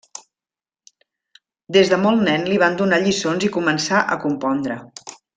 [1.77, 4.79] Des de molt nen li van donar lliçons i començà a compondre.